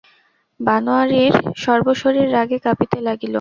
[0.59, 3.29] বনোয়ারির সর্বশরীর রাগে কাঁপিতে লাগিল।